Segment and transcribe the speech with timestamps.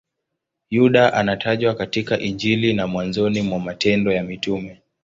[0.69, 4.79] Yuda anatajwa katika Injili na mwanzoni mwa Matendo ya Mitume.